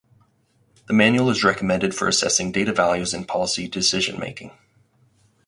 The 0.87 0.93
manual 0.93 1.29
is 1.29 1.43
recommended 1.43 1.93
for 1.93 2.07
assessing 2.07 2.51
data 2.51 2.73
values 2.73 3.13
in 3.13 3.23
policy 3.25 3.67
decision 3.67 4.17
making. 4.19 4.49